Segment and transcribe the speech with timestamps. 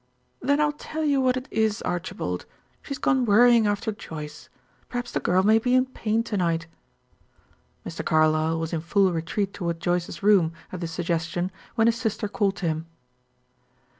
[0.41, 2.47] "Then I'll tell you what it is, Archibald;
[2.81, 4.49] she's gone worrying after Joyce.
[4.89, 6.65] Perhaps the girl may be in pain to night."
[7.85, 8.03] Mr.
[8.03, 12.55] Carlyle was in full retreat toward Joyce's room, at this suggestion, when his sister called
[12.55, 12.87] to him.